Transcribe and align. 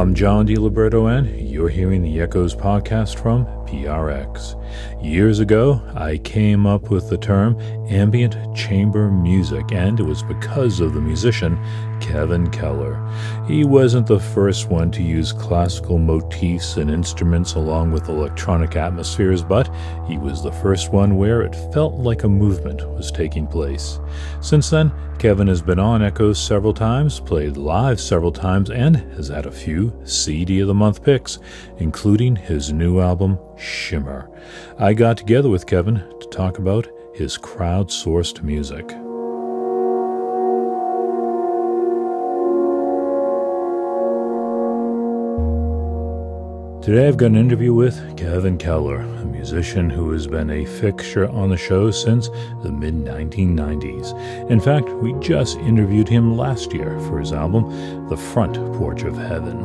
I'm 0.00 0.14
John 0.14 0.46
DiLiberto, 0.46 1.14
and 1.14 1.49
you're 1.60 1.68
hearing 1.68 2.00
the 2.00 2.22
Echoes 2.22 2.54
podcast 2.54 3.20
from 3.20 3.44
PRX. 3.66 4.56
Years 5.04 5.40
ago, 5.40 5.82
I 5.94 6.16
came 6.16 6.66
up 6.66 6.88
with 6.88 7.10
the 7.10 7.18
term 7.18 7.60
ambient 7.90 8.34
chamber 8.56 9.10
music, 9.10 9.70
and 9.70 10.00
it 10.00 10.04
was 10.04 10.22
because 10.22 10.80
of 10.80 10.94
the 10.94 11.02
musician 11.02 11.58
Kevin 12.00 12.50
Keller. 12.50 12.98
He 13.46 13.64
wasn't 13.64 14.06
the 14.06 14.18
first 14.18 14.70
one 14.70 14.90
to 14.92 15.02
use 15.02 15.34
classical 15.34 15.98
motifs 15.98 16.78
and 16.78 16.90
instruments 16.90 17.54
along 17.54 17.92
with 17.92 18.08
electronic 18.08 18.74
atmospheres, 18.76 19.42
but 19.42 19.68
he 20.08 20.16
was 20.16 20.42
the 20.42 20.52
first 20.52 20.92
one 20.92 21.18
where 21.18 21.42
it 21.42 21.54
felt 21.74 21.94
like 21.94 22.24
a 22.24 22.28
movement 22.28 22.88
was 22.90 23.12
taking 23.12 23.46
place. 23.46 24.00
Since 24.40 24.70
then, 24.70 24.92
Kevin 25.18 25.48
has 25.48 25.60
been 25.60 25.78
on 25.78 26.02
Echoes 26.02 26.42
several 26.42 26.72
times, 26.72 27.20
played 27.20 27.58
live 27.58 28.00
several 28.00 28.32
times, 28.32 28.70
and 28.70 28.96
has 29.16 29.28
had 29.28 29.44
a 29.44 29.52
few 29.52 29.92
CD 30.04 30.60
of 30.60 30.68
the 30.68 30.74
Month 30.74 31.04
picks, 31.04 31.38
including 31.78 32.36
his 32.36 32.72
new 32.72 33.00
album, 33.00 33.38
Shimmer. 33.56 34.30
I 34.78 34.92
got 34.94 35.16
together 35.16 35.48
with 35.48 35.66
Kevin 35.66 35.96
to 36.20 36.28
talk 36.30 36.58
about 36.58 36.88
his 37.14 37.36
crowdsourced 37.38 38.42
music. 38.42 38.94
Today 46.82 47.08
I've 47.08 47.18
got 47.18 47.26
an 47.26 47.36
interview 47.36 47.74
with 47.74 48.16
Kevin 48.16 48.56
Keller, 48.56 49.00
a 49.00 49.24
musician 49.26 49.90
who 49.90 50.12
has 50.12 50.26
been 50.26 50.48
a 50.48 50.64
fixture 50.64 51.28
on 51.28 51.50
the 51.50 51.56
show 51.58 51.90
since 51.90 52.30
the 52.62 52.72
mid 52.72 52.94
1990s. 52.94 54.48
In 54.48 54.58
fact, 54.60 54.88
we 54.88 55.12
just 55.20 55.58
interviewed 55.58 56.08
him 56.08 56.38
last 56.38 56.72
year 56.72 56.98
for 57.00 57.20
his 57.20 57.34
album, 57.34 58.08
The 58.08 58.16
Front 58.16 58.54
Porch 58.78 59.02
of 59.02 59.18
Heaven. 59.18 59.60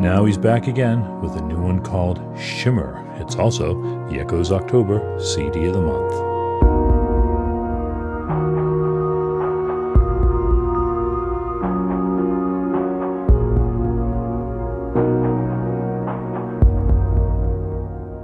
Now 0.00 0.24
he's 0.24 0.38
back 0.38 0.68
again 0.68 1.20
with 1.20 1.34
a 1.34 1.42
new 1.42 1.60
one 1.60 1.82
called 1.82 2.22
Shimmer. 2.38 3.04
It's 3.16 3.34
also 3.34 3.74
the 4.08 4.20
Echoes 4.20 4.52
October 4.52 5.18
CD 5.20 5.66
of 5.66 5.74
the 5.74 5.82
Month. 5.82 6.31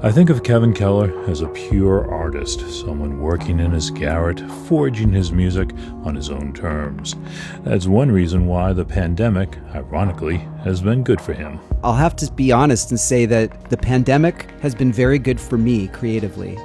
I 0.08 0.10
think 0.10 0.30
of 0.30 0.42
Kevin 0.42 0.72
Keller 0.72 1.12
as 1.28 1.42
a 1.42 1.48
pure 1.48 2.10
artist, 2.10 2.60
someone 2.80 3.20
working 3.20 3.60
in 3.60 3.72
his 3.72 3.90
garret, 3.90 4.40
forging 4.66 5.12
his 5.12 5.32
music 5.32 5.68
on 6.02 6.14
his 6.14 6.30
own 6.30 6.54
terms. 6.54 7.14
That's 7.62 7.86
one 7.86 8.10
reason 8.10 8.46
why 8.46 8.72
the 8.72 8.86
pandemic, 8.86 9.58
ironically, 9.74 10.38
has 10.64 10.80
been 10.80 11.04
good 11.04 11.20
for 11.20 11.34
him. 11.34 11.60
I'll 11.84 11.92
have 11.92 12.16
to 12.16 12.32
be 12.32 12.50
honest 12.50 12.90
and 12.90 12.98
say 12.98 13.26
that 13.26 13.68
the 13.68 13.76
pandemic 13.76 14.50
has 14.62 14.74
been 14.74 14.94
very 14.94 15.18
good 15.18 15.38
for 15.38 15.58
me 15.58 15.88
creatively. 15.88 16.56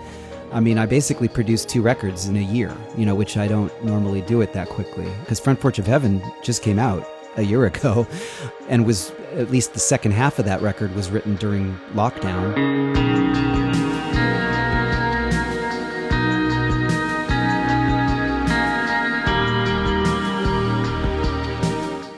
I 0.53 0.61
mean, 0.61 0.77
I 0.77 0.85
basically 0.85 1.27
produced 1.27 1.67
two 1.67 1.81
records 1.81 2.27
in 2.27 2.37
a 2.37 2.41
year, 2.41 2.73
you 2.97 3.05
know, 3.05 3.13
which 3.13 3.35
I 3.35 3.49
don't 3.49 3.73
normally 3.83 4.21
do 4.21 4.39
it 4.39 4.53
that 4.53 4.69
quickly 4.69 5.11
because 5.19 5.41
Front 5.41 5.59
Porch 5.59 5.79
of 5.79 5.85
Heaven 5.85 6.23
just 6.43 6.63
came 6.63 6.79
out 6.79 7.05
a 7.35 7.41
year 7.41 7.65
ago 7.65 8.07
and 8.67 8.85
was 8.85 9.11
at 9.33 9.49
least 9.49 9.73
the 9.73 9.79
second 9.79 10.11
half 10.11 10.39
of 10.39 10.45
that 10.45 10.61
record 10.61 10.93
was 10.95 11.09
written 11.09 11.35
during 11.35 11.75
lockdown. 11.93 12.53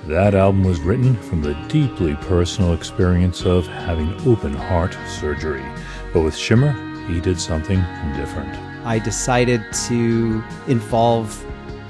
That 0.08 0.36
album 0.36 0.64
was 0.64 0.80
written 0.80 1.16
from 1.16 1.42
the 1.42 1.54
deeply 1.68 2.16
personal 2.16 2.74
experience 2.74 3.44
of 3.44 3.68
having 3.68 4.14
open 4.26 4.54
heart 4.54 4.96
surgery. 5.08 5.66
But 6.14 6.22
with 6.22 6.36
Shimmer, 6.36 6.72
he 7.08 7.20
did 7.20 7.40
something 7.40 7.84
different. 8.16 8.56
I 8.86 9.00
decided 9.00 9.62
to 9.88 10.44
involve 10.68 11.44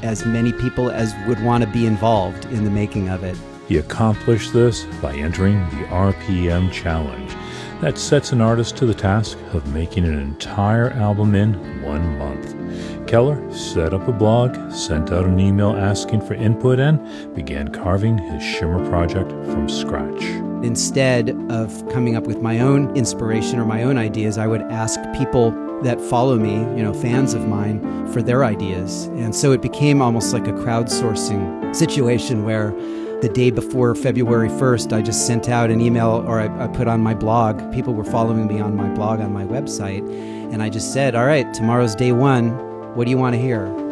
as 0.04 0.26
many 0.26 0.52
people 0.54 0.90
as 0.90 1.14
would 1.28 1.42
want 1.44 1.64
to 1.64 1.70
be 1.70 1.86
involved 1.86 2.46
in 2.46 2.64
the 2.64 2.72
making 2.72 3.10
of 3.10 3.24
it. 3.24 3.38
He 3.68 3.78
accomplished 3.78 4.54
this 4.54 4.86
by 5.02 5.16
entering 5.16 5.60
the 5.72 5.88
RPM 5.88 6.72
Challenge. 6.72 7.32
That 7.82 7.98
sets 7.98 8.32
an 8.32 8.40
artist 8.40 8.78
to 8.78 8.86
the 8.86 8.94
task 8.94 9.38
of 9.54 9.74
making 9.74 10.06
an 10.06 10.18
entire 10.18 10.92
album 10.92 11.36
in 11.36 11.82
one 11.82 12.18
month. 12.18 12.56
Keller 13.08 13.52
set 13.54 13.94
up 13.94 14.08
a 14.08 14.12
blog, 14.12 14.72
sent 14.72 15.12
out 15.12 15.26
an 15.26 15.40
email 15.40 15.72
asking 15.72 16.22
for 16.22 16.36
input, 16.36 16.80
and 16.80 17.36
began 17.36 17.68
carving 17.68 18.18
his 18.18 18.44
Shimmer 18.44 18.88
project 18.90 19.30
from 19.30 19.68
scratch. 19.68 20.24
Instead 20.64 21.30
of 21.52 21.88
coming 21.90 22.16
up 22.16 22.26
with 22.26 22.42
my 22.42 22.60
own 22.60 22.96
inspiration 22.96 23.60
or 23.60 23.66
my 23.66 23.84
own 23.84 23.98
ideas, 23.98 24.38
I 24.38 24.48
would 24.48 24.62
ask 24.64 25.00
people 25.16 25.52
that 25.84 26.00
follow 26.00 26.38
me, 26.38 26.54
you 26.54 26.84
know, 26.84 26.94
fans 26.94 27.34
of 27.34 27.48
mine, 27.48 28.08
for 28.12 28.22
their 28.22 28.44
ideas. 28.44 29.06
And 29.06 29.36
so 29.36 29.52
it 29.52 29.62
became 29.62 30.02
almost 30.02 30.34
like 30.34 30.48
a 30.48 30.54
crowdsourcing 30.54 31.76
situation 31.76 32.44
where 32.44 32.72
the 33.22 33.30
day 33.30 33.50
before 33.50 33.96
February 33.96 34.50
1st, 34.50 34.94
I 34.94 35.02
just 35.02 35.26
sent 35.26 35.50
out 35.50 35.70
an 35.70 35.82
email 35.82 36.24
or 36.28 36.40
I, 36.40 36.66
I, 36.66 36.68
put 36.68 36.88
on 36.88 37.02
my 37.02 37.14
blog. 37.14 37.74
People 37.74 37.94
were 37.94 38.04
following 38.04 38.48
me 38.48 38.60
on 38.60 38.76
my 38.76 38.90
blog 38.94 39.20
on 39.20 39.34
my 39.34 39.46
website. 39.46 40.08
And 40.54 40.62
I 40.62 40.70
just 40.70 40.94
said, 40.94 41.16
All 41.16 41.26
right, 41.26 41.52
tomorrow's 41.54 41.96
day 41.96 42.12
one. 42.12 42.50
What 42.96 43.06
do 43.06 43.12
you 43.12 43.18
want 43.18 43.36
to 43.36 43.42
hear? 43.42 43.85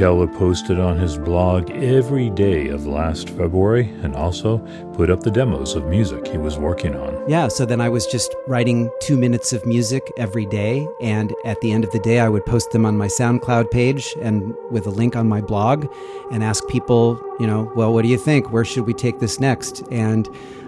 Keller 0.00 0.26
posted 0.26 0.80
on 0.80 0.96
his 0.96 1.18
blog 1.18 1.70
every 1.72 2.30
day 2.30 2.68
of 2.68 2.86
last 2.86 3.28
February 3.28 3.90
and 4.02 4.16
also 4.16 4.56
put 4.94 5.10
up 5.10 5.22
the 5.22 5.30
demos 5.30 5.74
of 5.74 5.88
music 5.88 6.26
he 6.26 6.38
was 6.38 6.56
working 6.56 6.96
on. 6.96 7.28
Yeah, 7.28 7.48
so 7.48 7.66
then 7.66 7.82
I 7.82 7.90
was 7.90 8.06
just 8.06 8.34
writing 8.46 8.90
two 9.02 9.18
minutes 9.18 9.52
of 9.52 9.66
music 9.66 10.10
every 10.16 10.46
day. 10.46 10.88
And 11.02 11.34
at 11.44 11.60
the 11.60 11.70
end 11.70 11.84
of 11.84 11.90
the 11.90 11.98
day, 11.98 12.18
I 12.18 12.30
would 12.30 12.46
post 12.46 12.70
them 12.70 12.86
on 12.86 12.96
my 12.96 13.08
SoundCloud 13.08 13.70
page 13.70 14.16
and 14.22 14.54
with 14.70 14.86
a 14.86 14.90
link 14.90 15.16
on 15.16 15.28
my 15.28 15.42
blog 15.42 15.86
and 16.32 16.42
ask 16.42 16.66
people, 16.66 17.22
you 17.38 17.46
know, 17.46 17.70
well, 17.76 17.92
what 17.92 18.00
do 18.00 18.08
you 18.08 18.16
think? 18.16 18.50
Where 18.50 18.64
should 18.64 18.86
we 18.86 18.94
take 18.94 19.18
this 19.18 19.38
next? 19.38 19.82
And 19.90 20.26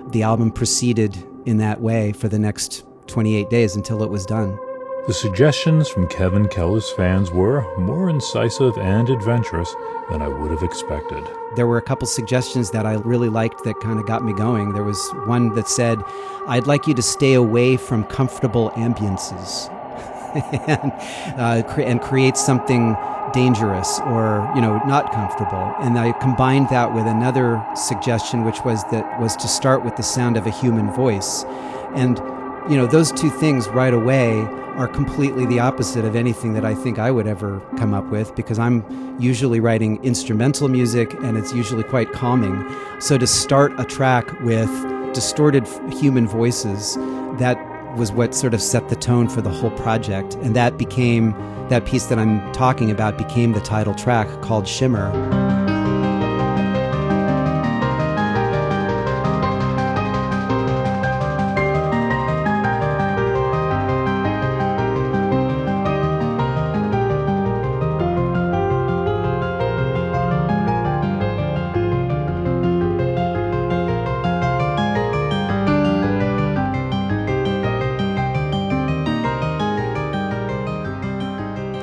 the 0.09 0.25
album 0.25 0.51
proceeded 0.51 1.17
in 1.47 1.57
that 1.57 1.81
way 1.81 2.13
for 2.13 2.29
the 2.29 2.39
next 2.39 2.85
28 3.07 3.49
days 3.49 3.77
until 3.77 4.03
it 4.03 4.11
was 4.11 4.27
done. 4.27 4.59
The 5.09 5.13
suggestions 5.13 5.89
from 5.89 6.07
Kevin 6.07 6.47
Keller's 6.47 6.89
fans 6.89 7.33
were 7.33 7.67
more 7.77 8.09
incisive 8.09 8.79
and 8.79 9.11
adventurous 9.11 9.75
than 10.09 10.23
I 10.23 10.29
would 10.29 10.53
have 10.53 10.63
expected. 10.63 11.29
There 11.57 11.67
were 11.67 11.77
a 11.77 11.83
couple 11.83 12.07
suggestions 12.07 12.71
that 12.71 12.87
I 12.87 12.95
really 12.95 13.29
liked 13.29 13.65
that 13.65 13.81
kind 13.81 13.99
of 13.99 14.07
got 14.07 14.25
me 14.25 14.33
going. 14.33 14.75
There 14.75 14.85
was 14.85 15.11
one 15.25 15.57
that 15.57 15.67
said, 15.67 16.05
I'd 16.47 16.69
like 16.69 16.87
you 16.87 16.95
to 16.95 17.03
stay 17.03 17.35
away 17.35 17.77
from 17.77 18.05
comfortable 18.05 18.71
ambiances 18.77 19.69
and, 20.69 20.93
uh, 21.37 21.69
cre- 21.69 21.81
and 21.81 22.01
create 22.01 22.37
something 22.37 22.97
dangerous 23.33 23.99
or 24.07 24.49
you 24.55 24.61
know 24.61 24.77
not 24.85 25.11
comfortable 25.11 25.75
and 25.79 25.99
i 25.99 26.13
combined 26.21 26.69
that 26.69 26.93
with 26.93 27.07
another 27.07 27.65
suggestion 27.75 28.45
which 28.45 28.63
was 28.63 28.85
that 28.91 29.19
was 29.19 29.35
to 29.37 29.49
start 29.49 29.83
with 29.83 29.97
the 29.97 30.03
sound 30.03 30.37
of 30.37 30.47
a 30.47 30.51
human 30.51 30.93
voice 30.93 31.45
and 31.95 32.19
you 32.69 32.77
know 32.77 32.87
those 32.87 33.11
two 33.13 33.31
things 33.31 33.69
right 33.69 33.93
away 33.95 34.43
are 34.77 34.89
completely 34.89 35.45
the 35.47 35.61
opposite 35.61 36.05
of 36.05 36.17
anything 36.17 36.55
that 36.55 36.65
I 36.65 36.75
think 36.75 36.99
I 36.99 37.11
would 37.11 37.27
ever 37.27 37.61
come 37.77 37.93
up 37.93 38.07
with 38.07 38.35
because 38.35 38.59
I'm 38.59 38.85
usually 39.21 39.61
writing 39.61 40.03
instrumental 40.03 40.69
music 40.69 41.13
and 41.23 41.37
it's 41.37 41.53
usually 41.53 41.83
quite 41.83 42.13
calming. 42.13 42.65
So 42.99 43.19
to 43.19 43.27
start 43.27 43.79
a 43.79 43.85
track 43.85 44.41
with 44.41 44.71
distorted 45.13 45.67
human 45.93 46.27
voices, 46.27 46.97
that 47.39 47.59
was 47.97 48.13
what 48.13 48.35
sort 48.35 48.55
of 48.55 48.63
set 48.63 48.89
the 48.89 48.97
tone 48.97 49.29
for 49.29 49.43
the 49.43 49.51
whole 49.51 49.73
project. 49.73 50.35
And 50.37 50.57
that 50.57 50.79
became, 50.79 51.33
that 51.69 51.85
piece 51.85 52.07
that 52.07 52.19
I'm 52.19 52.51
talking 52.53 52.91
about 52.91 53.19
became 53.19 53.53
the 53.53 53.61
title 53.61 53.95
track 53.95 54.29
called 54.41 54.67
Shimmer. 54.67 55.42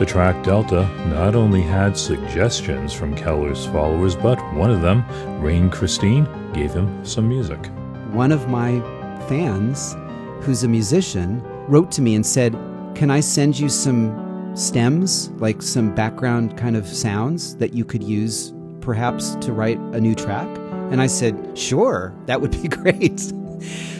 Track 0.09 0.44
Delta 0.44 0.89
not 1.06 1.35
only 1.35 1.61
had 1.61 1.95
suggestions 1.95 2.91
from 2.91 3.15
Keller's 3.15 3.67
followers, 3.67 4.15
but 4.15 4.39
one 4.56 4.71
of 4.71 4.81
them, 4.81 5.06
Rain 5.39 5.69
Christine, 5.69 6.27
gave 6.51 6.73
him 6.73 7.06
some 7.06 7.29
music. 7.29 7.63
One 8.11 8.31
of 8.31 8.50
my 8.50 8.79
fans, 9.27 9.95
who's 10.41 10.63
a 10.63 10.67
musician, 10.67 11.44
wrote 11.67 11.91
to 11.91 12.01
me 12.01 12.15
and 12.15 12.25
said, 12.25 12.53
Can 12.95 13.11
I 13.11 13.19
send 13.19 13.59
you 13.59 13.69
some 13.69 14.51
stems, 14.56 15.29
like 15.33 15.61
some 15.61 15.94
background 15.94 16.57
kind 16.57 16.75
of 16.75 16.88
sounds 16.88 17.56
that 17.57 17.75
you 17.75 17.85
could 17.85 18.01
use 18.01 18.51
perhaps 18.81 19.35
to 19.35 19.53
write 19.53 19.77
a 19.94 20.01
new 20.01 20.15
track? 20.15 20.47
And 20.91 21.03
I 21.03 21.06
said, 21.07 21.56
Sure, 21.56 22.15
that 22.25 22.41
would 22.41 22.51
be 22.59 22.67
great. 22.67 23.31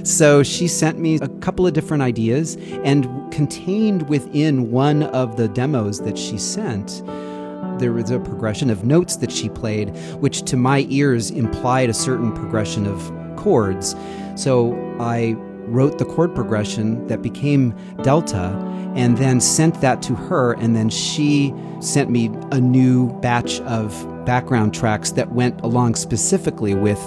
So 0.04 0.44
she 0.44 0.68
sent 0.68 1.00
me 1.00 1.16
a 1.22 1.28
couple 1.40 1.66
of 1.68 1.74
different 1.74 2.04
ideas, 2.04 2.58
and 2.84 3.08
contained 3.32 4.10
within 4.10 4.72
one 4.72 5.04
of 5.04 5.38
the 5.38 5.48
demos 5.48 6.00
that 6.02 6.18
she 6.18 6.38
sent, 6.38 7.04
there 7.80 7.94
was 7.94 8.12
a 8.12 8.20
progression 8.20 8.70
of 8.70 8.84
notes 8.84 9.16
that 9.18 9.32
she 9.32 9.50
played, 9.50 9.96
which 10.20 10.44
to 10.44 10.58
my 10.58 10.86
ears 10.90 11.32
implied 11.32 11.90
a 11.90 11.94
certain 11.94 12.34
progression 12.34 12.86
of 12.86 13.12
chords. 13.38 13.96
So 14.36 14.74
I 15.00 15.36
wrote 15.70 15.98
the 15.98 16.06
chord 16.06 16.36
progression 16.36 17.08
that 17.08 17.22
became 17.22 17.74
Delta 18.02 18.58
and 18.96 19.18
then 19.18 19.40
sent 19.40 19.80
that 19.82 20.02
to 20.02 20.16
her. 20.16 20.54
And 20.54 20.76
then 20.76 20.90
she 20.90 21.54
sent 21.80 22.10
me 22.10 22.30
a 22.52 22.60
new 22.60 23.14
batch 23.22 23.62
of 23.62 23.94
background 24.30 24.76
tracks 24.76 25.10
that 25.14 25.32
went 25.32 25.60
along 25.62 25.96
specifically 25.96 26.76
with 26.76 27.00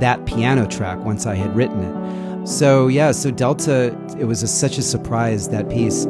that 0.00 0.24
piano 0.24 0.66
track 0.66 0.98
once 1.04 1.26
I 1.26 1.34
had 1.34 1.54
written 1.54 1.82
it. 1.82 2.46
So, 2.46 2.88
yeah, 2.88 3.12
so 3.12 3.30
Delta, 3.30 3.88
it 4.18 4.24
was 4.24 4.42
a, 4.42 4.48
such 4.48 4.78
a 4.78 4.82
surprise, 4.82 5.50
that 5.50 5.68
piece. 5.68 6.06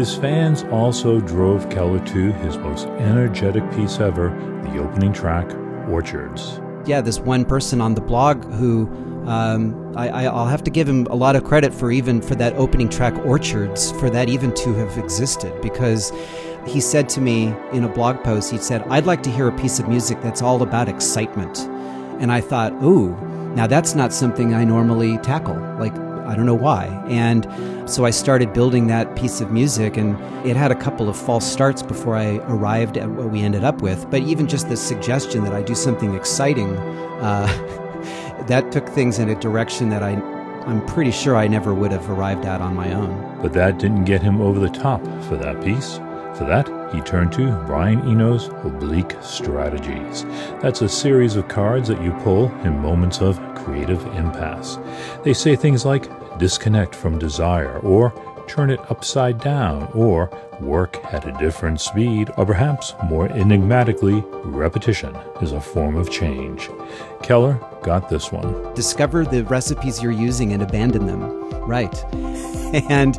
His 0.00 0.16
fans 0.16 0.64
also 0.72 1.20
drove 1.20 1.68
Keller 1.68 2.02
to 2.06 2.32
his 2.32 2.56
most 2.56 2.86
energetic 2.86 3.70
piece 3.72 4.00
ever, 4.00 4.30
the 4.62 4.78
opening 4.78 5.12
track, 5.12 5.54
Orchards. 5.90 6.58
Yeah, 6.86 7.02
this 7.02 7.18
one 7.20 7.44
person 7.44 7.82
on 7.82 7.94
the 7.94 8.00
blog 8.00 8.42
who 8.54 8.86
um, 9.26 9.94
I, 9.94 10.22
will 10.22 10.46
have 10.46 10.64
to 10.64 10.70
give 10.70 10.88
him 10.88 11.06
a 11.08 11.14
lot 11.14 11.36
of 11.36 11.44
credit 11.44 11.74
for 11.74 11.92
even 11.92 12.22
for 12.22 12.34
that 12.36 12.54
opening 12.54 12.88
track, 12.88 13.14
Orchards, 13.26 13.92
for 13.92 14.08
that 14.08 14.30
even 14.30 14.54
to 14.54 14.72
have 14.72 14.96
existed 14.96 15.52
because 15.60 16.14
he 16.66 16.80
said 16.80 17.06
to 17.10 17.20
me 17.20 17.54
in 17.74 17.84
a 17.84 17.88
blog 17.90 18.24
post, 18.24 18.50
he 18.50 18.56
said, 18.56 18.80
I'd 18.84 19.04
like 19.04 19.22
to 19.24 19.30
hear 19.30 19.48
a 19.48 19.58
piece 19.58 19.80
of 19.80 19.86
music 19.86 20.22
that's 20.22 20.40
all 20.40 20.62
about 20.62 20.88
excitement. 20.88 21.58
And 22.22 22.32
I 22.32 22.40
thought, 22.40 22.72
ooh, 22.82 23.14
now 23.54 23.66
that's 23.66 23.94
not 23.94 24.14
something 24.14 24.54
I 24.54 24.64
normally 24.64 25.18
tackle. 25.18 25.56
Like, 25.78 25.94
I 26.30 26.36
don't 26.36 26.46
know 26.46 26.54
why. 26.54 26.86
And 27.08 27.44
so 27.90 28.04
I 28.04 28.10
started 28.10 28.52
building 28.52 28.86
that 28.86 29.16
piece 29.16 29.40
of 29.40 29.50
music, 29.50 29.96
and 29.96 30.14
it 30.46 30.56
had 30.56 30.70
a 30.70 30.76
couple 30.76 31.08
of 31.08 31.16
false 31.16 31.44
starts 31.44 31.82
before 31.82 32.14
I 32.14 32.36
arrived 32.46 32.96
at 32.96 33.10
what 33.10 33.30
we 33.30 33.40
ended 33.40 33.64
up 33.64 33.82
with. 33.82 34.08
But 34.10 34.22
even 34.22 34.46
just 34.46 34.68
the 34.68 34.76
suggestion 34.76 35.42
that 35.42 35.52
I 35.52 35.62
do 35.62 35.74
something 35.74 36.14
exciting, 36.14 36.76
uh, 36.76 37.46
that 38.46 38.70
took 38.70 38.88
things 38.88 39.18
in 39.18 39.28
a 39.28 39.34
direction 39.40 39.88
that 39.88 40.04
I, 40.04 40.12
I'm 40.66 40.86
pretty 40.86 41.10
sure 41.10 41.36
I 41.36 41.48
never 41.48 41.74
would 41.74 41.90
have 41.90 42.08
arrived 42.08 42.44
at 42.44 42.60
on 42.60 42.76
my 42.76 42.92
own. 42.92 43.38
But 43.42 43.52
that 43.54 43.78
didn't 43.78 44.04
get 44.04 44.22
him 44.22 44.40
over 44.40 44.60
the 44.60 44.70
top 44.70 45.02
for 45.24 45.36
that 45.36 45.60
piece. 45.64 45.96
For 46.38 46.46
that, 46.46 46.79
he 46.92 47.00
turned 47.00 47.32
to 47.32 47.50
Brian 47.66 48.06
Eno's 48.08 48.48
Oblique 48.64 49.16
Strategies. 49.22 50.24
That's 50.60 50.82
a 50.82 50.88
series 50.88 51.36
of 51.36 51.48
cards 51.48 51.88
that 51.88 52.02
you 52.02 52.12
pull 52.22 52.46
in 52.64 52.78
moments 52.78 53.20
of 53.20 53.38
creative 53.54 54.04
impasse. 54.16 54.78
They 55.22 55.34
say 55.34 55.56
things 55.56 55.84
like 55.84 56.08
disconnect 56.38 56.94
from 56.94 57.18
desire, 57.18 57.78
or 57.80 58.12
turn 58.48 58.70
it 58.70 58.80
upside 58.90 59.38
down, 59.38 59.88
or 59.94 60.30
work 60.60 60.98
at 61.12 61.26
a 61.26 61.38
different 61.38 61.80
speed, 61.80 62.30
or 62.36 62.44
perhaps 62.44 62.94
more 63.04 63.28
enigmatically, 63.28 64.24
repetition 64.44 65.14
is 65.40 65.52
a 65.52 65.60
form 65.60 65.96
of 65.96 66.10
change. 66.10 66.68
Keller 67.22 67.60
got 67.82 68.08
this 68.08 68.32
one. 68.32 68.74
Discover 68.74 69.26
the 69.26 69.44
recipes 69.44 70.02
you're 70.02 70.10
using 70.10 70.52
and 70.52 70.62
abandon 70.62 71.06
them. 71.06 71.49
Right. 71.70 72.04
And 72.88 73.16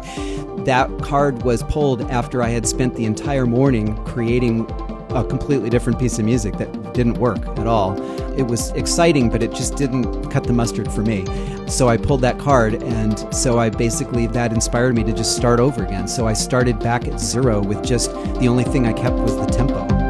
that 0.66 0.90
card 1.02 1.44
was 1.44 1.62
pulled 1.64 2.04
after 2.10 2.42
I 2.42 2.50
had 2.50 2.66
spent 2.66 2.96
the 2.96 3.04
entire 3.04 3.46
morning 3.46 4.02
creating 4.06 4.66
a 5.10 5.26
completely 5.26 5.70
different 5.70 6.00
piece 6.00 6.20
of 6.20 6.24
music 6.24 6.58
that 6.58 6.94
didn't 6.94 7.18
work 7.18 7.46
at 7.60 7.68
all. 7.68 8.02
It 8.38 8.44
was 8.44 8.72
exciting, 8.72 9.30
but 9.30 9.44
it 9.44 9.52
just 9.52 9.76
didn't 9.76 10.30
cut 10.30 10.46
the 10.46 10.54
mustard 10.54 10.90
for 10.90 11.02
me. 11.02 11.26
So 11.68 11.90
I 11.90 11.98
pulled 11.98 12.22
that 12.22 12.40
card, 12.40 12.82
and 12.82 13.20
so 13.36 13.60
I 13.60 13.70
basically, 13.70 14.28
that 14.28 14.54
inspired 14.54 14.96
me 14.96 15.04
to 15.04 15.12
just 15.12 15.36
start 15.36 15.60
over 15.60 15.84
again. 15.84 16.08
So 16.08 16.28
I 16.28 16.34
started 16.34 16.80
back 16.80 17.10
at 17.10 17.20
zero 17.20 17.62
with 17.62 17.84
just 17.84 18.12
the 18.40 18.48
only 18.48 18.64
thing 18.64 18.88
I 18.88 18.94
kept 18.94 19.18
was 19.18 19.36
the 19.36 19.46
tempo. 19.48 20.01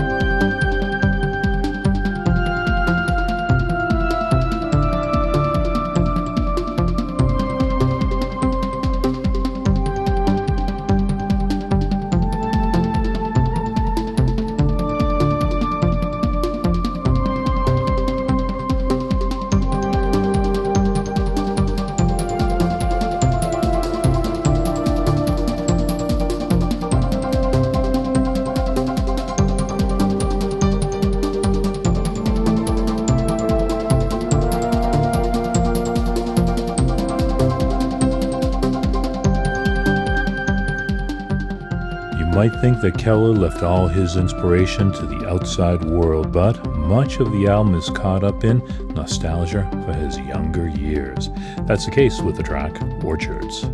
Might 42.32 42.56
think 42.62 42.80
that 42.80 42.98
Keller 42.98 43.34
left 43.34 43.62
all 43.62 43.90
his 43.90 44.16
inspiration 44.16 44.94
to 44.94 45.06
the 45.06 45.28
outside 45.28 45.84
world, 45.84 46.32
but 46.32 46.66
much 46.78 47.20
of 47.20 47.30
the 47.34 47.48
album 47.48 47.76
is 47.76 47.90
caught 47.90 48.24
up 48.24 48.46
in 48.46 48.60
nostalgia 48.94 49.70
for 49.86 49.94
his 49.94 50.18
younger 50.18 50.70
years. 50.70 51.30
That's 51.64 51.86
the 51.86 51.92
case 51.92 52.22
with 52.22 52.38
the 52.38 52.44
track 52.44 52.82
Orchards. 53.04 53.66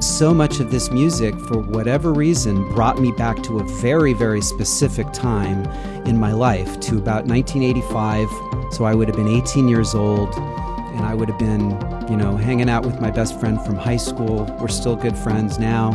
So 0.00 0.32
much 0.32 0.60
of 0.60 0.70
this 0.70 0.90
music, 0.90 1.34
for 1.40 1.58
whatever 1.58 2.14
reason, 2.14 2.66
brought 2.70 2.98
me 2.98 3.12
back 3.12 3.42
to 3.44 3.58
a 3.58 3.64
very, 3.64 4.14
very 4.14 4.40
specific 4.40 5.12
time 5.12 5.66
in 6.06 6.18
my 6.18 6.32
life, 6.32 6.80
to 6.80 6.96
about 6.96 7.26
1985. 7.26 8.28
So 8.72 8.84
I 8.84 8.94
would 8.94 9.08
have 9.08 9.16
been 9.16 9.28
18 9.28 9.68
years 9.68 9.94
old, 9.94 10.34
and 10.34 11.04
I 11.04 11.12
would 11.12 11.28
have 11.28 11.38
been, 11.38 11.70
you 12.10 12.16
know, 12.16 12.36
hanging 12.36 12.70
out 12.70 12.86
with 12.86 12.98
my 12.98 13.10
best 13.10 13.38
friend 13.38 13.60
from 13.60 13.76
high 13.76 13.98
school. 13.98 14.44
We're 14.58 14.68
still 14.68 14.96
good 14.96 15.16
friends 15.16 15.58
now. 15.58 15.92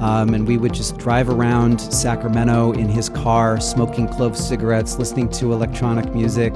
Um, 0.00 0.32
and 0.32 0.48
we 0.48 0.56
would 0.56 0.72
just 0.72 0.96
drive 0.96 1.28
around 1.28 1.78
Sacramento 1.78 2.72
in 2.72 2.88
his 2.88 3.10
car, 3.10 3.60
smoking 3.60 4.08
clove 4.08 4.34
cigarettes, 4.36 4.98
listening 4.98 5.28
to 5.32 5.52
electronic 5.52 6.14
music, 6.14 6.54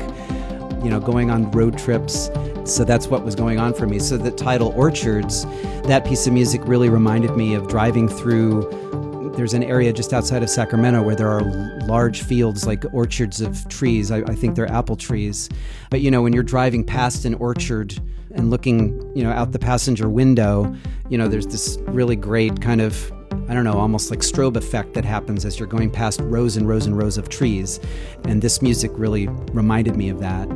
you 0.82 0.88
know, 0.88 0.98
going 0.98 1.30
on 1.30 1.50
road 1.50 1.78
trips. 1.78 2.30
So 2.64 2.84
that's 2.84 3.08
what 3.08 3.22
was 3.22 3.34
going 3.34 3.58
on 3.58 3.74
for 3.74 3.86
me. 3.86 3.98
So 3.98 4.16
the 4.16 4.30
title 4.30 4.72
Orchards, 4.74 5.44
that 5.84 6.06
piece 6.06 6.26
of 6.26 6.32
music 6.32 6.62
really 6.64 6.88
reminded 6.88 7.36
me 7.36 7.54
of 7.54 7.68
driving 7.68 8.08
through. 8.08 9.32
There's 9.36 9.52
an 9.52 9.62
area 9.62 9.92
just 9.92 10.14
outside 10.14 10.42
of 10.42 10.48
Sacramento 10.48 11.02
where 11.02 11.14
there 11.14 11.28
are 11.28 11.42
large 11.86 12.22
fields 12.22 12.66
like 12.66 12.84
orchards 12.94 13.42
of 13.42 13.68
trees. 13.68 14.10
I, 14.10 14.18
I 14.18 14.34
think 14.34 14.54
they're 14.54 14.70
apple 14.70 14.96
trees. 14.96 15.50
But 15.90 16.00
you 16.00 16.10
know, 16.10 16.22
when 16.22 16.32
you're 16.32 16.42
driving 16.42 16.82
past 16.82 17.26
an 17.26 17.34
orchard 17.34 18.00
and 18.30 18.48
looking, 18.48 19.14
you 19.14 19.22
know, 19.22 19.32
out 19.32 19.52
the 19.52 19.58
passenger 19.58 20.08
window, 20.08 20.74
you 21.10 21.18
know, 21.18 21.28
there's 21.28 21.46
this 21.46 21.76
really 21.88 22.16
great 22.16 22.62
kind 22.62 22.80
of 22.80 23.12
I 23.46 23.52
don't 23.52 23.64
know, 23.64 23.78
almost 23.78 24.10
like 24.10 24.20
strobe 24.20 24.56
effect 24.56 24.94
that 24.94 25.04
happens 25.04 25.44
as 25.44 25.58
you're 25.58 25.68
going 25.68 25.90
past 25.90 26.20
rows 26.20 26.56
and 26.56 26.66
rows 26.66 26.86
and 26.86 26.96
rows 26.96 27.18
of 27.18 27.28
trees. 27.28 27.78
And 28.24 28.40
this 28.40 28.62
music 28.62 28.90
really 28.94 29.28
reminded 29.52 29.96
me 29.96 30.08
of 30.08 30.18
that. 30.20 30.48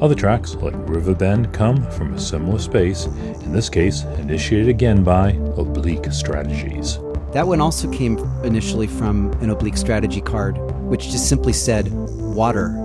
Other 0.00 0.14
tracks, 0.14 0.54
like 0.56 0.74
River 0.88 1.14
Bend, 1.14 1.54
come 1.54 1.90
from 1.92 2.12
a 2.12 2.18
similar 2.18 2.58
space, 2.58 3.06
in 3.06 3.52
this 3.52 3.70
case, 3.70 4.02
initiated 4.18 4.68
again 4.68 5.02
by 5.02 5.30
Oblique 5.56 6.12
Strategies. 6.12 6.98
That 7.32 7.46
one 7.46 7.60
also 7.60 7.90
came 7.90 8.18
initially 8.44 8.88
from 8.88 9.32
an 9.40 9.48
Oblique 9.48 9.78
Strategy 9.78 10.20
card, 10.20 10.58
which 10.82 11.10
just 11.10 11.28
simply 11.28 11.54
said 11.54 11.90
water. 11.90 12.83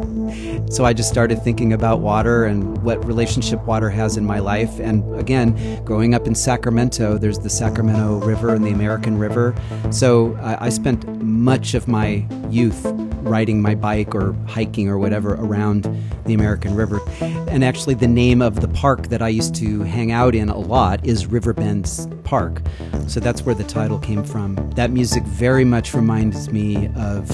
So 0.69 0.85
I 0.85 0.93
just 0.93 1.09
started 1.09 1.43
thinking 1.43 1.73
about 1.73 1.99
water 1.99 2.45
and 2.45 2.77
what 2.83 3.03
relationship 3.03 3.59
water 3.63 3.89
has 3.89 4.17
in 4.17 4.25
my 4.25 4.37
life. 4.37 4.79
And 4.79 5.19
again, 5.19 5.83
growing 5.83 6.13
up 6.13 6.27
in 6.27 6.35
Sacramento, 6.35 7.17
there's 7.17 7.39
the 7.39 7.49
Sacramento 7.49 8.19
River 8.19 8.53
and 8.53 8.63
the 8.63 8.69
American 8.69 9.17
River. 9.17 9.55
So 9.89 10.37
I, 10.41 10.69
spent 10.69 11.07
much 11.23 11.73
of 11.73 11.87
my 11.87 12.25
youth 12.51 12.85
riding 13.21 13.61
my 13.61 13.73
bike 13.73 14.13
or 14.13 14.33
hiking 14.47 14.87
or 14.87 14.99
whatever 14.99 15.33
around 15.33 15.89
the 16.25 16.35
American 16.35 16.75
River. 16.75 17.01
And 17.19 17.63
actually, 17.63 17.95
the 17.95 18.07
name 18.07 18.41
of 18.41 18.61
the 18.61 18.67
park 18.67 19.07
that 19.07 19.23
I 19.23 19.29
used 19.29 19.55
to 19.55 19.81
hang 19.81 20.11
out 20.11 20.35
in 20.35 20.49
a 20.49 20.57
lot 20.57 21.03
is 21.05 21.25
Riverbends 21.25 22.07
Park. 22.23 22.61
So 23.07 23.19
that's 23.19 23.41
where 23.41 23.55
the 23.55 23.63
title 23.63 23.97
came 23.97 24.23
from. 24.23 24.55
That 24.75 24.91
music 24.91 25.23
very 25.23 25.65
much 25.65 25.95
reminds 25.95 26.51
me 26.51 26.89
of, 26.95 27.27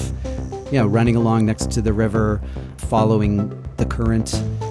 you 0.66 0.78
know, 0.78 0.86
running 0.86 1.16
along 1.16 1.46
next 1.46 1.70
to 1.72 1.82
the 1.82 1.92
river, 1.92 2.40
following 2.78 3.62
the 3.76 3.86
current. 3.86 4.28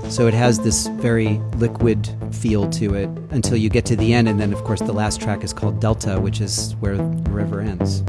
So 0.10 0.28
it 0.28 0.34
has 0.34 0.60
this 0.60 0.88
very 0.88 1.40
liquid 1.58 2.10
feel 2.32 2.70
to 2.72 2.96
it 2.96 3.10
until 3.32 3.58
you 3.58 3.70
get 3.70 3.86
to 3.88 3.96
the 3.96 4.14
end. 4.14 4.28
And 4.28 4.40
then, 4.40 4.54
of 4.54 4.64
course, 4.64 4.82
the 4.82 4.94
last 4.94 5.22
track 5.22 5.44
is 5.44 5.54
called 5.54 5.80
Delta, 5.80 6.20
which 6.20 6.42
is 6.42 6.76
where 6.80 6.98
the 6.98 7.32
river 7.32 7.62
ends. 7.62 8.04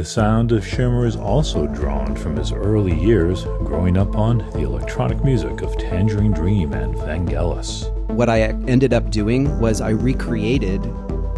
The 0.00 0.06
sound 0.06 0.50
of 0.52 0.66
Shimmer 0.66 1.04
is 1.04 1.14
also 1.14 1.66
drawn 1.66 2.16
from 2.16 2.34
his 2.34 2.52
early 2.52 2.98
years 2.98 3.44
growing 3.64 3.98
up 3.98 4.16
on 4.16 4.38
the 4.52 4.60
electronic 4.60 5.22
music 5.22 5.60
of 5.60 5.76
Tangerine 5.76 6.32
Dream 6.32 6.72
and 6.72 6.94
Vangelis. 6.94 7.84
What 8.08 8.30
I 8.30 8.44
ended 8.66 8.94
up 8.94 9.10
doing 9.10 9.60
was 9.60 9.82
I 9.82 9.90
recreated 9.90 10.82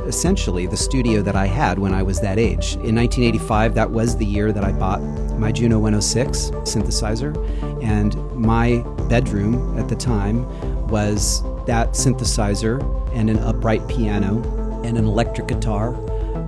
essentially 0.06 0.68
the 0.68 0.76
studio 0.76 1.22
that 1.22 1.34
I 1.34 1.46
had 1.46 1.80
when 1.80 1.92
I 1.92 2.04
was 2.04 2.20
that 2.20 2.38
age. 2.38 2.74
In 2.74 2.94
1985, 2.94 3.74
that 3.74 3.90
was 3.90 4.16
the 4.16 4.26
year 4.26 4.52
that 4.52 4.62
I 4.62 4.70
bought 4.70 5.02
my 5.40 5.50
Juno 5.50 5.80
106 5.80 6.52
synthesizer, 6.62 7.34
and 7.82 8.14
my 8.32 8.82
bedroom 9.08 9.76
at 9.76 9.88
the 9.88 9.96
time 9.96 10.46
was 10.86 11.42
that 11.66 11.94
synthesizer 11.94 12.80
and 13.12 13.28
an 13.28 13.40
upright 13.40 13.88
piano 13.88 14.40
and 14.84 14.96
an 14.96 15.04
electric 15.04 15.48
guitar 15.48 15.96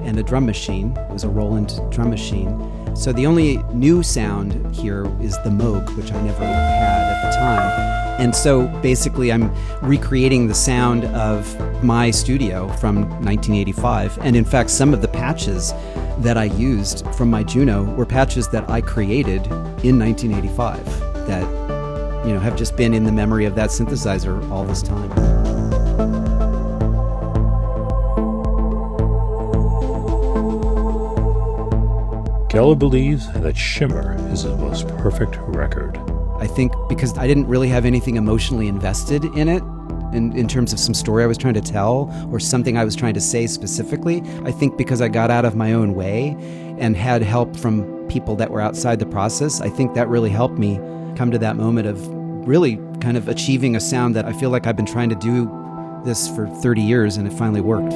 and 0.05 0.19
a 0.19 0.23
drum 0.23 0.47
machine. 0.47 0.97
It 0.97 1.11
was 1.11 1.25
a 1.25 1.29
Roland 1.29 1.81
drum 1.91 2.11
machine. 2.11 2.97
So 2.97 3.13
the 3.13 3.27
only 3.27 3.59
new 3.73 4.03
sound 4.03 4.75
here 4.75 5.05
is 5.21 5.37
the 5.43 5.51
Moog, 5.51 5.97
which 5.97 6.13
I 6.13 6.21
never 6.23 6.45
had 6.45 7.03
at 7.03 7.31
the 7.31 7.37
time. 7.37 7.95
And 8.21 8.35
so 8.35 8.69
basically, 8.81 9.33
I'm 9.33 9.53
recreating 9.83 10.47
the 10.47 10.55
sound 10.55 11.05
of 11.07 11.83
my 11.83 12.11
studio 12.11 12.69
from 12.77 13.03
1985. 13.25 14.19
And 14.19 14.37
in 14.37 14.45
fact, 14.45 14.71
some 14.71 14.95
of 14.95 15.03
the 15.03 15.09
patches 15.09 15.73
that 16.19 16.39
I 16.39 16.45
used 16.45 17.07
from 17.15 17.31
my 17.31 17.43
Juno 17.43 17.83
were 17.95 18.07
patches 18.07 18.49
that 18.49 18.71
I 18.71 18.81
created 18.81 19.45
in 19.83 19.99
1985 19.99 20.85
that 21.27 21.43
you 22.25 22.33
know 22.33 22.41
have 22.41 22.57
just 22.57 22.77
been 22.77 22.95
in 22.95 23.05
the 23.05 23.13
memory 23.13 23.45
of 23.45 23.55
that 23.57 23.71
synthesizer 23.71 24.49
all 24.51 24.65
this 24.65 24.83
time. 24.83 26.34
Keller 32.55 32.77
believes 32.77 33.33
that 33.33 33.57
Shimmer 33.57 34.15
is 34.31 34.43
his 34.43 34.55
most 34.59 34.87
perfect 34.87 35.39
record. 35.39 35.99
I 36.39 36.47
think 36.47 36.73
because 36.89 37.19
I 37.19 37.27
didn't 37.27 37.49
really 37.49 37.67
have 37.67 37.85
anything 37.85 38.15
emotionally 38.15 38.69
invested 38.69 39.25
in 39.25 39.49
it, 39.49 39.61
in, 40.17 40.33
in 40.37 40.47
terms 40.47 40.73
of 40.73 40.79
some 40.79 40.95
story 40.95 41.25
I 41.25 41.27
was 41.27 41.37
trying 41.37 41.55
to 41.55 41.61
tell 41.61 42.09
or 42.31 42.39
something 42.39 42.79
I 42.79 42.85
was 42.85 42.95
trying 42.95 43.15
to 43.15 43.21
say 43.21 43.49
specifically. 43.49 44.23
I 44.45 44.53
think 44.53 44.79
because 44.79 45.03
I 45.03 45.09
got 45.09 45.33
out 45.33 45.45
of 45.45 45.57
my 45.57 45.73
own 45.73 45.97
way 45.97 46.37
and 46.79 46.97
had 46.97 47.23
help 47.23 47.57
from 47.57 48.07
people 48.07 48.37
that 48.37 48.53
were 48.53 48.61
outside 48.61 49.01
the 49.01 49.07
process, 49.07 49.61
I 49.61 49.69
think 49.69 49.95
that 49.95 50.09
really 50.09 50.31
helped 50.31 50.57
me 50.57 50.77
come 51.17 51.33
to 51.33 51.39
that 51.39 51.57
moment 51.57 51.89
of 51.89 52.07
really 52.47 52.77
kind 53.01 53.17
of 53.17 53.27
achieving 53.27 53.75
a 53.75 53.81
sound 53.81 54.15
that 54.15 54.27
I 54.27 54.33
feel 54.33 54.51
like 54.51 54.69
I've 54.69 54.77
been 54.77 54.87
trying 54.87 55.09
to 55.09 55.17
do 55.17 55.51
this 56.05 56.29
for 56.29 56.47
30 56.47 56.83
years 56.83 57.17
and 57.17 57.27
it 57.27 57.33
finally 57.33 57.61
worked. 57.61 57.95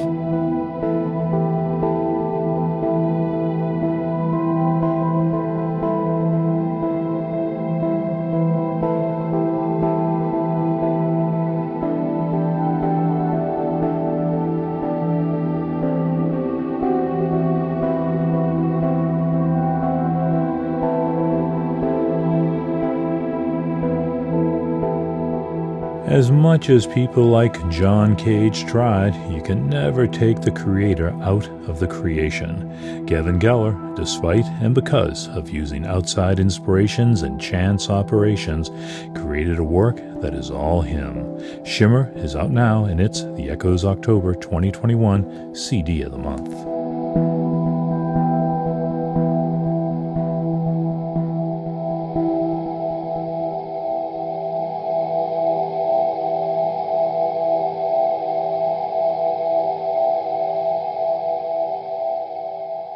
As 26.09 26.31
much 26.31 26.71
as 26.71 26.87
people 26.87 27.25
like 27.25 27.69
John 27.69 28.15
Cage 28.15 28.65
tried, 28.65 29.13
you 29.31 29.43
can 29.43 29.69
never 29.69 30.07
take 30.07 30.41
the 30.41 30.49
creator 30.49 31.11
out 31.21 31.47
of 31.69 31.79
the 31.79 31.85
creation. 31.85 33.05
Kevin 33.05 33.39
Keller, 33.39 33.77
despite 33.95 34.45
and 34.59 34.73
because 34.73 35.27
of 35.27 35.51
using 35.51 35.85
outside 35.85 36.39
inspirations 36.39 37.21
and 37.21 37.39
chance 37.39 37.91
operations, 37.91 38.71
created 39.13 39.59
a 39.59 39.63
work 39.63 39.97
that 40.21 40.33
is 40.33 40.49
all 40.49 40.81
him. 40.81 41.63
Shimmer 41.63 42.11
is 42.15 42.35
out 42.35 42.49
now, 42.49 42.85
and 42.85 42.99
it's 42.99 43.21
the 43.35 43.51
Echoes 43.51 43.85
October 43.85 44.33
2021 44.33 45.53
CD 45.53 46.01
of 46.01 46.11
the 46.11 46.17
month. 46.17 46.68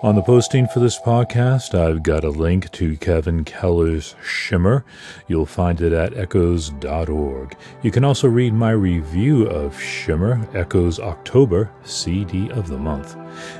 On 0.03 0.15
the 0.15 0.21
posting 0.21 0.67
for 0.67 0.81
this 0.81 0.99
podcast, 0.99 1.73
I've 1.73 2.03
got 2.03 2.25
a 2.25 2.29
link 2.29 2.69
to 2.71 2.97
Kevin 2.97 3.45
Keller's 3.45 4.15
Shimmer. 4.21 4.83
You'll 5.29 5.45
find 5.45 5.79
it 5.79 5.93
at 5.93 6.17
echoes.org. 6.17 7.55
You 7.83 7.89
can 7.89 8.03
also 8.03 8.27
read 8.27 8.53
my 8.53 8.71
review 8.71 9.47
of 9.47 9.79
Shimmer, 9.79 10.45
Echoes 10.53 10.99
October 10.99 11.71
CD 11.85 12.51
of 12.51 12.67
the 12.67 12.77
Month. 12.77 13.15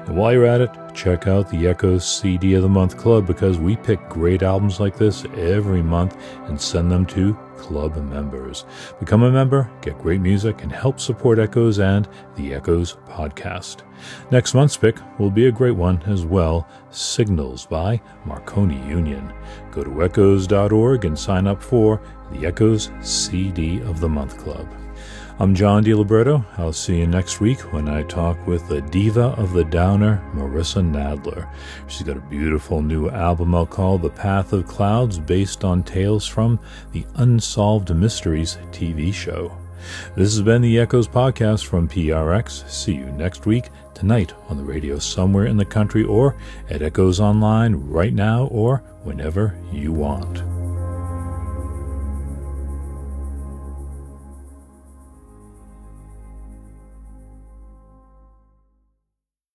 And 0.05 0.17
while 0.17 0.33
you're 0.33 0.45
at 0.45 0.59
it, 0.59 0.69
check 1.03 1.27
out 1.27 1.50
the 1.50 1.67
Echoes 1.67 2.07
CD 2.07 2.53
of 2.53 2.62
the 2.62 2.69
Month 2.69 2.95
Club 2.95 3.27
because 3.27 3.60
we 3.60 3.75
pick 3.75 4.00
great 4.07 4.41
albums 4.41 4.79
like 4.79 4.95
this 4.95 5.25
every 5.36 5.81
month 5.81 6.15
and 6.45 6.60
send 6.60 6.89
them 6.89 7.05
to 7.07 7.38
club 7.57 7.98
members. 7.98 8.63
Become 9.01 9.24
a 9.24 9.31
member, 9.31 9.69
get 9.81 10.00
great 10.00 10.22
music, 10.22 10.63
and 10.63 10.72
help 10.72 11.01
support 11.01 11.39
Echoes 11.39 11.79
and 11.79 12.07
the 12.38 12.53
Echoes 12.53 12.95
podcast. 13.05 13.81
Next 14.31 14.53
month's 14.53 14.77
pick 14.77 14.98
will 15.19 15.29
be 15.29 15.48
a 15.48 15.51
great 15.51 15.75
one 15.75 16.01
as 16.03 16.24
well 16.25 16.69
Signals 16.89 17.65
by 17.65 18.00
Marconi 18.24 18.79
Union. 18.88 19.33
Go 19.72 19.83
to 19.83 20.03
echoes.org 20.03 21.03
and 21.03 21.19
sign 21.19 21.48
up 21.48 21.62
for 21.62 22.01
the 22.31 22.48
Echoes 22.48 22.91
CD 23.01 23.81
of 23.81 24.00
the 24.00 24.10
Month 24.10 24.38
Club. 24.38 24.82
I'm 25.39 25.55
John 25.55 25.83
DiLiberto. 25.83 26.45
I'll 26.59 26.71
see 26.71 26.99
you 26.99 27.07
next 27.07 27.41
week 27.41 27.59
when 27.73 27.89
I 27.89 28.03
talk 28.03 28.45
with 28.45 28.67
the 28.67 28.81
diva 28.81 29.29
of 29.37 29.51
the 29.51 29.63
downer, 29.63 30.23
Marissa 30.35 30.83
Nadler. 30.83 31.49
She's 31.87 32.03
got 32.03 32.17
a 32.17 32.21
beautiful 32.21 32.83
new 32.83 33.09
album 33.09 33.55
out 33.55 33.71
called 33.71 34.03
The 34.03 34.11
Path 34.11 34.53
of 34.53 34.67
Clouds, 34.67 35.17
based 35.17 35.63
on 35.63 35.81
tales 35.81 36.27
from 36.27 36.59
the 36.91 37.03
Unsolved 37.15 37.93
Mysteries 37.95 38.59
TV 38.71 39.11
show. 39.11 39.57
This 40.15 40.33
has 40.33 40.43
been 40.43 40.61
the 40.61 40.79
Echoes 40.79 41.07
podcast 41.07 41.65
from 41.65 41.89
PRX. 41.89 42.69
See 42.69 42.93
you 42.93 43.07
next 43.13 43.47
week, 43.47 43.69
tonight 43.95 44.33
on 44.49 44.57
the 44.57 44.63
radio 44.63 44.99
somewhere 44.99 45.47
in 45.47 45.57
the 45.57 45.65
country 45.65 46.03
or 46.03 46.35
at 46.69 46.83
Echoes 46.83 47.19
Online 47.19 47.73
right 47.73 48.13
now 48.13 48.45
or 48.45 48.83
whenever 49.01 49.57
you 49.71 49.91
want. 49.91 50.52